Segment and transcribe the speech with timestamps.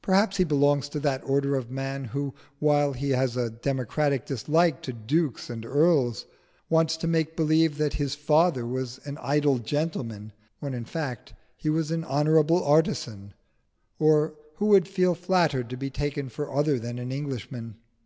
[0.00, 4.80] Perhaps he belongs to that order of man who, while he has a democratic dislike
[4.80, 6.24] to dukes and earls,
[6.70, 11.68] wants to make believe that his father was an idle gentleman, when in fact he
[11.68, 13.34] was an honourable artisan,
[13.98, 17.76] or who would feel flattered to be taken for other than an Englishman.